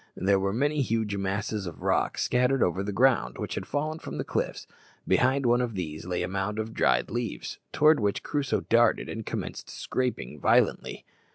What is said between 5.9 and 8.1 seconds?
lay a mound of dried leaves, towards